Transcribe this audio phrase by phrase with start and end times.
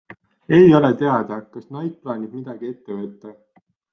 [0.59, 3.37] Ei ole teada, kas Nike plaanib midagi ette võtta.